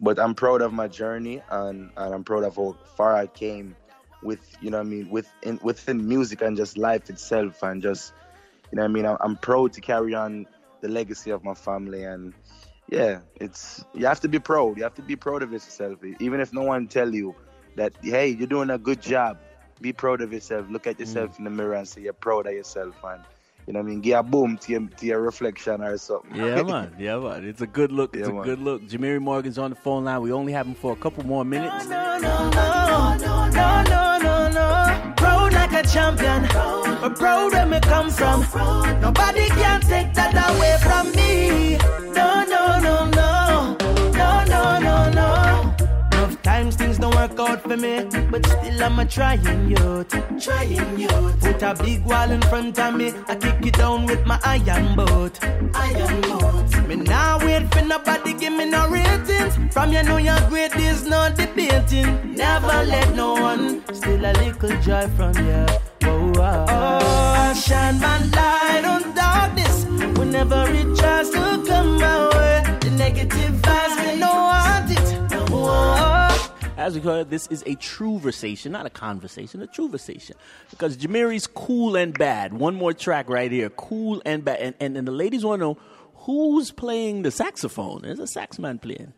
but 0.00 0.18
I'm 0.18 0.34
proud 0.34 0.62
of 0.62 0.72
my 0.72 0.88
journey 0.88 1.42
and 1.50 1.90
and 1.96 2.14
I'm 2.14 2.24
proud 2.24 2.44
of 2.44 2.56
how 2.56 2.76
far 2.96 3.16
I 3.16 3.26
came 3.26 3.76
with 4.22 4.40
you 4.60 4.70
know 4.70 4.80
I 4.80 4.82
mean 4.82 5.08
within 5.10 5.58
within 5.62 6.06
music 6.08 6.42
and 6.42 6.56
just 6.56 6.76
life 6.76 7.10
itself 7.10 7.62
and 7.62 7.82
just 7.82 8.12
you 8.70 8.76
know 8.76 8.84
I 8.84 8.88
mean 8.88 9.06
I'm 9.06 9.36
proud 9.36 9.72
to 9.74 9.80
carry 9.80 10.14
on 10.14 10.46
the 10.80 10.88
legacy 10.88 11.30
of 11.30 11.44
my 11.44 11.54
family 11.54 12.04
and 12.04 12.32
yeah 12.88 13.20
it's 13.36 13.84
you 13.94 14.06
have 14.06 14.20
to 14.20 14.28
be 14.28 14.38
proud 14.38 14.76
you 14.76 14.82
have 14.82 14.94
to 14.94 15.02
be 15.02 15.16
proud 15.16 15.42
of 15.42 15.52
yourself 15.52 15.98
even 16.18 16.40
if 16.40 16.52
no 16.52 16.62
one 16.62 16.88
tell 16.88 17.14
you 17.14 17.34
that 17.76 17.92
hey, 18.02 18.28
you're 18.28 18.46
doing 18.46 18.70
a 18.70 18.78
good 18.78 19.00
job. 19.00 19.38
Be 19.80 19.92
proud 19.92 20.20
of 20.20 20.32
yourself. 20.32 20.66
Look 20.68 20.86
at 20.86 21.00
yourself 21.00 21.34
mm. 21.34 21.38
in 21.38 21.44
the 21.44 21.50
mirror 21.50 21.74
and 21.74 21.88
say 21.88 22.02
you're 22.02 22.12
proud 22.12 22.46
of 22.46 22.52
yourself, 22.52 22.94
and 23.04 23.22
You 23.66 23.72
know 23.72 23.80
what 23.80 23.86
I 23.86 23.90
mean? 23.90 24.00
Give 24.00 24.18
a 24.18 24.22
boom 24.22 24.58
to 24.58 24.72
your, 24.72 24.88
to 24.88 25.06
your 25.06 25.20
reflection 25.20 25.82
or 25.82 25.96
something. 25.96 26.36
Yeah, 26.36 26.62
man. 26.74 26.94
Yeah, 26.98 27.18
man. 27.18 27.46
It's 27.46 27.62
a 27.62 27.66
good 27.66 27.92
look. 27.92 28.14
It's 28.14 28.28
yeah, 28.28 28.32
a 28.32 28.36
man. 28.36 28.44
good 28.44 28.60
look. 28.60 28.86
Jemere 28.86 29.20
Morgan's 29.20 29.58
on 29.58 29.70
the 29.70 29.76
phone 29.76 30.04
line. 30.04 30.20
We 30.20 30.32
only 30.32 30.52
have 30.52 30.66
him 30.66 30.74
for 30.74 30.92
a 30.92 30.96
couple 30.96 31.24
more 31.24 31.44
minutes. 31.44 31.88
No, 31.88 32.18
no, 32.18 32.50
no, 32.50 32.50
no, 32.50 33.16
no, 33.16 33.16
no, 33.16 33.48
no, 33.48 33.82
no. 33.82 34.09
Proud 35.92 36.20
like 36.20 36.44
a 36.44 36.48
champion. 36.48 37.14
Proud 37.16 37.52
where 37.52 37.66
me 37.66 37.80
come 37.80 38.10
from. 38.10 38.40
Nobody 39.00 39.48
can 39.48 39.80
take 39.80 40.14
that 40.14 40.34
away 40.50 40.76
from 40.82 41.10
me. 41.12 41.76
No, 42.14 42.44
no, 42.44 42.78
no, 42.78 43.06
no. 43.10 43.76
No, 44.12 44.44
no, 44.44 44.78
no, 44.78 45.10
no. 45.10 46.36
Times 46.42 46.76
things 46.76 46.98
don't 46.98 47.14
work 47.14 47.38
out 47.38 47.62
for 47.62 47.76
me, 47.76 48.04
but 48.30 48.46
still 48.46 48.84
I'm 48.84 48.98
a 48.98 49.04
trying 49.04 49.70
youth. 49.70 50.08
Trying 50.42 50.98
youth. 50.98 51.40
Put 51.40 51.62
a 51.62 51.74
big 51.82 52.04
wall 52.04 52.30
in 52.30 52.42
front 52.42 52.78
of 52.78 52.94
me, 52.94 53.12
I 53.28 53.34
kick 53.36 53.66
it 53.66 53.74
down 53.74 54.06
with 54.06 54.24
my 54.26 54.38
iron 54.44 54.96
boat. 54.96 55.38
Iron 55.74 56.20
boat. 56.22 56.88
Me 56.88 56.96
now 56.96 57.38
wait 57.44 57.72
for 57.72 57.82
nobody 57.82 58.32
give 58.34 58.52
me 58.52 58.66
no 58.66 58.88
ratings. 58.88 59.58
From 59.72 59.92
you 59.92 60.02
know 60.02 60.18
you're 60.18 60.40
great, 60.48 60.72
there's 60.72 61.04
no 61.04 61.32
debating. 61.34 62.34
Never 62.34 62.84
let 62.84 63.14
no 63.14 63.34
one 63.34 63.69
a 64.30 64.44
little 64.44 64.80
joy 64.82 65.08
from 65.16 65.34
you. 65.44 65.66
Oh, 66.02 66.32
oh, 66.36 66.66
oh. 66.68 67.54
shine 67.54 67.98
my 68.00 68.18
light 68.26 68.84
on 68.84 69.14
darkness 69.14 69.84
whenever 70.18 70.64
it 70.68 70.96
tries 70.98 71.30
to 71.30 71.64
come 71.66 71.98
my 71.98 72.28
way. 72.28 72.78
The 72.80 72.90
negative 72.90 73.52
vibes, 73.62 73.96
me 74.06 74.20
no 74.20 74.28
want 74.28 74.90
it. 74.90 75.32
Oh, 75.52 76.60
as 76.76 76.94
we 76.94 77.00
heard, 77.00 77.30
this 77.30 77.46
is 77.48 77.62
a 77.66 77.74
true 77.74 78.18
versation, 78.18 78.70
not 78.70 78.86
a 78.86 78.90
conversation, 78.90 79.62
a 79.62 79.66
true 79.66 79.88
versation. 79.88 80.32
Because 80.70 80.96
Jemere's 80.96 81.46
cool 81.46 81.96
and 81.96 82.16
bad. 82.16 82.52
One 82.54 82.74
more 82.74 82.92
track 82.92 83.28
right 83.28 83.50
here, 83.50 83.70
cool 83.70 84.22
and 84.24 84.44
bad. 84.44 84.60
And, 84.60 84.74
and, 84.80 84.96
and 84.96 85.08
the 85.08 85.12
ladies 85.12 85.44
want 85.44 85.60
to 85.60 85.66
know 85.66 85.78
who's 86.14 86.70
playing 86.70 87.22
the 87.22 87.30
saxophone. 87.30 88.02
There's 88.02 88.20
a 88.20 88.26
sax 88.26 88.58
man 88.58 88.78
playing. 88.78 89.12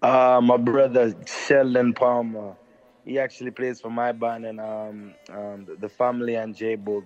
Uh, 0.00 0.40
my 0.42 0.56
brother 0.56 1.14
Sheldon 1.26 1.94
Palmer. 1.94 2.56
He 3.04 3.18
actually 3.18 3.50
plays 3.50 3.80
for 3.80 3.90
my 3.90 4.12
band 4.12 4.46
and 4.46 4.60
um, 4.60 5.14
um, 5.30 5.66
the 5.80 5.88
family 5.88 6.36
and 6.36 6.54
J 6.54 6.76
Boog. 6.76 7.04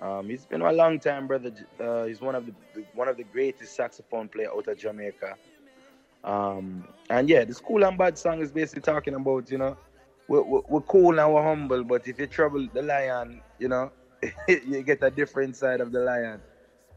Um, 0.00 0.28
he's 0.28 0.44
been 0.44 0.60
a 0.60 0.72
long 0.72 1.00
time, 1.00 1.26
brother. 1.26 1.52
Uh, 1.80 2.04
he's 2.04 2.20
one 2.20 2.34
of 2.34 2.46
the 2.46 2.52
one 2.94 3.08
of 3.08 3.16
the 3.16 3.24
greatest 3.24 3.74
saxophone 3.74 4.28
player 4.28 4.50
out 4.50 4.68
of 4.68 4.78
Jamaica. 4.78 5.36
Um, 6.22 6.88
and 7.08 7.28
yeah, 7.28 7.44
the 7.44 7.54
Cool 7.54 7.84
and 7.84 7.96
Bad 7.96 8.18
song 8.18 8.40
is 8.40 8.50
basically 8.50 8.82
talking 8.82 9.14
about, 9.14 9.50
you 9.50 9.58
know, 9.58 9.76
we're, 10.28 10.42
we're, 10.42 10.62
we're 10.68 10.80
cool 10.82 11.18
and 11.18 11.32
we're 11.32 11.42
humble, 11.42 11.84
but 11.84 12.06
if 12.08 12.18
you 12.18 12.26
trouble 12.26 12.66
the 12.74 12.82
lion, 12.82 13.40
you 13.60 13.68
know, 13.68 13.92
you 14.48 14.82
get 14.82 15.02
a 15.02 15.10
different 15.10 15.56
side 15.56 15.80
of 15.80 15.92
the 15.92 16.00
lion. 16.00 16.40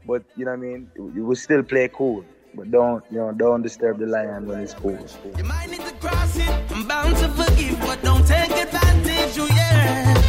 But, 0.04 0.24
you 0.36 0.44
know 0.44 0.52
what 0.52 0.58
I 0.58 0.62
mean? 0.62 0.90
You 0.96 1.24
will 1.24 1.36
still 1.36 1.62
play 1.62 1.88
cool. 1.92 2.24
But 2.54 2.72
don't, 2.72 3.04
you 3.10 3.18
know, 3.18 3.32
don't 3.32 3.62
disturb 3.62 3.98
the 3.98 4.06
lion 4.06 4.46
when 4.46 4.60
it's 4.60 4.74
cool. 4.74 4.98
I'm 6.70 6.86
bound 6.86 7.16
to 7.16 7.28
forgive, 7.28 7.80
but 7.80 8.02
don't 8.02 8.26
take 8.26 8.50
advantage, 8.50 9.36
you 9.36 9.46
yeah. 9.48 10.19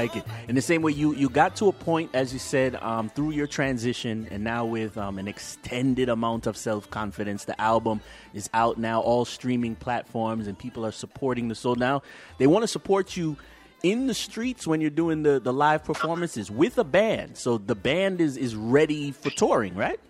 Like 0.00 0.16
it. 0.16 0.24
In 0.48 0.54
the 0.54 0.62
same 0.62 0.82
way, 0.82 0.92
you 0.92 1.14
you 1.14 1.28
got 1.28 1.56
to 1.56 1.68
a 1.68 1.72
point, 1.72 2.10
as 2.14 2.32
you 2.32 2.38
said, 2.38 2.76
um, 2.76 3.08
through 3.10 3.32
your 3.32 3.46
transition, 3.46 4.28
and 4.30 4.42
now 4.42 4.64
with 4.64 4.96
um, 4.96 5.18
an 5.18 5.28
extended 5.28 6.08
amount 6.08 6.46
of 6.46 6.56
self 6.56 6.90
confidence. 6.90 7.44
The 7.44 7.60
album 7.60 8.00
is 8.32 8.48
out 8.54 8.78
now, 8.78 9.00
all 9.00 9.24
streaming 9.24 9.76
platforms, 9.76 10.46
and 10.46 10.58
people 10.58 10.86
are 10.86 10.92
supporting 10.92 11.48
the 11.48 11.54
soul. 11.54 11.74
Now 11.74 12.02
they 12.38 12.46
want 12.46 12.62
to 12.62 12.68
support 12.68 13.16
you 13.16 13.36
in 13.82 14.06
the 14.06 14.14
streets 14.14 14.66
when 14.66 14.80
you're 14.80 14.90
doing 14.90 15.22
the, 15.22 15.40
the 15.40 15.52
live 15.52 15.84
performances 15.84 16.50
with 16.50 16.76
a 16.78 16.84
band. 16.84 17.36
So 17.36 17.58
the 17.58 17.74
band 17.74 18.20
is 18.20 18.36
is 18.36 18.54
ready 18.54 19.12
for 19.12 19.30
touring, 19.30 19.74
right? 19.74 20.00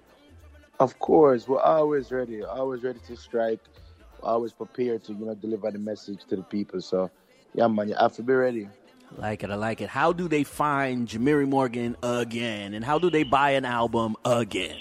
Of 0.78 0.99
course, 0.99 1.47
we're 1.47 1.61
always 1.61 2.11
ready. 2.11 2.42
Always 2.42 2.82
ready 2.82 3.00
to 3.09 3.16
strike. 3.16 3.61
Always 4.23 4.52
prepared 4.52 5.02
to 5.04 5.12
you 5.12 5.26
know 5.26 5.35
deliver 5.35 5.70
the 5.70 5.78
message 5.78 6.20
to 6.28 6.37
the 6.37 6.42
people. 6.42 6.80
So 6.80 7.11
yeah, 7.54 7.66
man, 7.66 7.88
you 7.88 7.97
have 7.99 8.14
to 8.14 8.23
be 8.23 8.32
ready. 8.32 8.68
Like 9.17 9.43
it. 9.43 9.50
I 9.50 9.57
like 9.57 9.81
it. 9.81 9.88
How 9.88 10.12
do 10.12 10.29
they 10.29 10.45
find 10.45 11.09
Jemere 11.09 11.47
Morgan 11.47 11.97
again? 12.02 12.75
And 12.75 12.85
how 12.85 12.99
do 12.99 13.11
they 13.11 13.23
buy 13.23 13.50
an 13.50 13.64
album 13.64 14.17
again? 14.25 14.76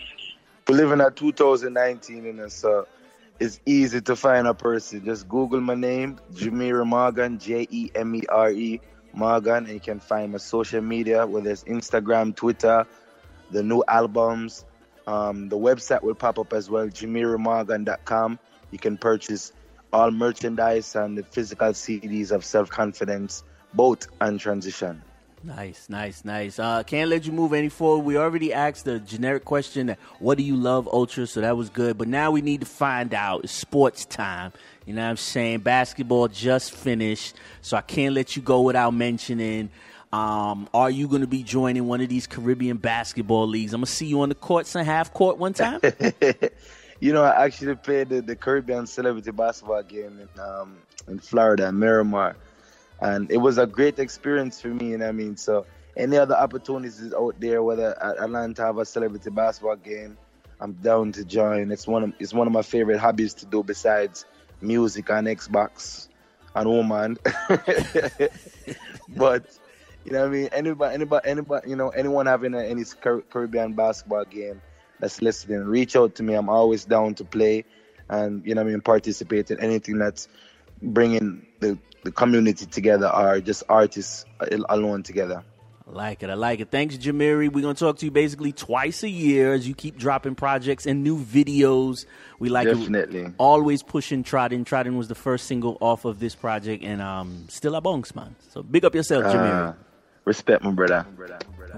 We're 0.68 0.76
living 0.76 1.02
at 1.02 1.16
2019 1.16 2.26
and 2.26 2.52
so 2.52 2.88
it's 3.40 3.60
easy 3.66 4.02
to 4.02 4.16
find 4.16 4.48
a 4.48 4.54
person. 4.54 5.04
Just 5.04 5.28
Google 5.28 5.62
my 5.62 5.76
name, 5.76 6.20
Jemere 6.34 6.86
Morgan, 6.86 7.40
J 7.40 7.68
E 7.70 7.92
M 7.96 8.16
E 8.16 8.24
R 8.30 8.52
E 8.52 8.82
Morgan, 9.14 9.66
and 9.66 9.70
you 9.70 9.80
can 9.80 10.00
find 10.00 10.32
my 10.34 10.38
social 10.38 10.82
media, 10.82 11.26
whether 11.26 11.50
it's 11.50 11.64
Instagram, 11.64 12.36
Twitter, 12.36 12.86
the 13.52 13.64
new 13.64 13.84
albums. 13.88 14.66
Um, 15.08 15.50
the 15.50 15.58
website 15.58 16.04
will 16.04 16.16
pop 16.16 16.38
up 16.38 16.54
as 16.54 16.70
well, 16.70 16.88
JemereMorgan.com. 16.88 18.40
You 18.72 18.78
can 18.78 18.98
purchase 18.98 19.54
all 19.92 20.12
merchandise 20.12 20.96
and 20.96 21.18
the 21.18 21.24
physical 21.24 21.70
CDs 21.70 22.32
of 22.32 22.46
Self 22.46 22.70
Confidence, 22.70 23.44
both 23.74 24.08
and 24.22 24.40
Transition. 24.40 25.02
Nice, 25.44 25.88
nice, 25.88 26.26
nice. 26.26 26.60
Uh, 26.60 26.84
can't 26.84 27.10
let 27.10 27.26
you 27.26 27.32
move 27.32 27.54
any 27.54 27.70
forward. 27.70 28.04
We 28.04 28.18
already 28.18 28.54
asked 28.54 28.84
the 28.84 29.00
generic 29.00 29.46
question, 29.46 29.96
what 30.20 30.38
do 30.38 30.44
you 30.44 30.58
love, 30.58 30.90
Ultra? 30.92 31.28
So 31.28 31.42
that 31.42 31.56
was 31.56 31.70
good. 31.70 31.98
But 31.98 32.10
now 32.10 32.32
we 32.32 32.42
need 32.42 32.60
to 32.60 32.66
find 32.66 33.14
out. 33.14 33.46
It's 33.46 33.54
sports 33.54 34.06
time. 34.06 34.52
You 34.86 34.94
know 34.94 35.04
what 35.04 35.12
I'm 35.12 35.18
saying? 35.18 35.60
Basketball 35.60 36.28
just 36.28 36.74
finished. 36.74 37.36
So 37.62 37.78
I 37.78 37.82
can't 37.82 38.14
let 38.14 38.36
you 38.36 38.42
go 38.42 38.62
without 38.62 38.94
mentioning. 38.94 39.70
Um, 40.12 40.68
are 40.74 40.90
you 40.90 41.08
going 41.08 41.22
to 41.22 41.28
be 41.28 41.44
joining 41.44 41.88
one 41.88 42.02
of 42.02 42.10
these 42.10 42.28
Caribbean 42.28 42.78
basketball 42.78 43.48
leagues? 43.48 43.74
I'm 43.74 43.82
going 43.82 43.86
to 43.86 43.92
see 43.92 44.08
you 44.08 44.22
on 44.22 44.30
the 44.30 44.36
courts 44.36 44.76
and 44.76 44.86
half 44.86 45.14
court 45.14 45.38
one 45.38 45.54
time. 45.54 45.80
you 47.00 47.14
know, 47.14 47.24
I 47.24 47.46
actually 47.46 47.76
played 47.76 48.10
the, 48.10 48.22
the 48.22 48.36
Caribbean 48.36 48.88
celebrity 48.88 49.32
basketball 49.32 49.84
game 49.84 50.20
in, 50.20 50.42
um, 50.42 50.78
in 51.08 51.20
Florida, 51.20 51.72
Miramar 51.72 52.36
and 53.02 53.32
it 53.32 53.38
was 53.38 53.58
a 53.58 53.66
great 53.68 54.00
experience 54.00 54.62
for 54.62 54.70
me. 54.70 54.94
And 54.94 55.04
I 55.04 55.12
mean, 55.12 55.38
so 55.38 55.66
any 55.96 56.18
other 56.18 56.36
opportunities 56.36 57.14
out 57.14 57.40
there, 57.40 57.64
whether 57.64 57.96
Atlanta 58.02 58.64
have 58.64 58.78
a 58.78 58.86
celebrity 58.86 59.30
basketball 59.30 59.78
game, 59.78 60.18
I'm 60.60 60.74
down 60.74 61.12
to 61.14 61.24
join. 61.24 61.72
It's 61.72 61.88
one 61.88 62.04
of 62.04 62.14
it's 62.20 62.34
one 62.34 62.48
of 62.48 62.54
my 62.54 62.62
favorite 62.62 63.00
hobbies 63.00 63.34
to 63.36 63.46
do 63.46 63.64
besides 63.64 64.26
music 64.62 65.10
and 65.10 65.28
Xbox 65.28 66.10
and 66.54 66.70
woman. 66.70 67.18
but 69.10 69.46
you 70.06 70.12
know 70.12 70.22
what 70.22 70.28
I 70.28 70.30
mean? 70.30 70.50
Anybody, 70.52 70.96
anybody, 70.96 71.30
anybody, 71.30 71.70
you 71.70 71.76
know, 71.76 71.90
anyone 71.90 72.26
having 72.26 72.54
a, 72.54 72.64
any 72.64 72.84
Caribbean 73.30 73.74
basketball 73.74 74.26
game 74.26 74.62
that's 75.00 75.22
listening, 75.22 75.64
reach 75.66 75.96
out 75.96 76.16
to 76.16 76.24
me. 76.24 76.34
I'm 76.34 76.50
always 76.50 76.84
down 76.84 77.16
to 77.16 77.24
play 77.24 77.64
and 78.10 78.46
you 78.46 78.56
know 78.56 78.62
I 78.62 78.64
mean, 78.66 78.82
participate 78.82 79.52
in 79.52 79.60
anything 79.60 79.98
that's 79.98 80.28
bringing 80.82 81.46
the 81.60 81.78
the 82.04 82.12
community 82.12 82.66
together 82.66 83.10
or 83.14 83.40
just 83.40 83.64
artists 83.70 84.26
alone 84.70 85.04
together. 85.04 85.44
I 85.88 85.92
like 85.92 86.24
it. 86.24 86.30
I 86.30 86.36
like 86.36 86.60
it. 86.60 86.70
Thanks, 86.70 86.98
Jemere. 86.98 87.52
We're 87.52 87.62
gonna 87.62 87.74
talk 87.74 87.98
to 87.98 88.06
you 88.06 88.12
basically 88.12 88.52
twice 88.52 89.02
a 89.02 89.10
year 89.10 89.54
as 89.54 89.68
you 89.68 89.74
keep 89.74 89.98
dropping 89.98 90.36
projects 90.36 90.86
and 90.86 91.04
new 91.04 91.18
videos. 91.18 92.06
We 92.38 92.50
like 92.50 92.68
definitely 92.68 93.22
it. 93.22 93.34
always 93.40 93.82
pushing 93.82 94.24
Trotting. 94.24 94.66
Trotting 94.66 94.98
was 94.98 95.08
the 95.08 95.16
first 95.16 95.48
single 95.48 95.78
off 95.82 96.06
of 96.06 96.20
this 96.20 96.36
project, 96.36 96.84
and 96.84 97.02
um, 97.02 97.46
still 97.50 97.76
a 97.76 97.82
bonks, 97.82 98.16
man. 98.16 98.36
So 98.50 98.62
big 98.62 98.86
up 98.86 98.94
yourself, 98.94 99.26
uh, 99.26 99.74
Respect, 100.26 100.64
my 100.64 100.72
brother. 100.72 101.08